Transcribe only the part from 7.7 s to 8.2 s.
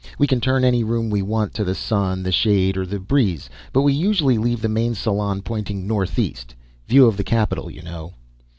know."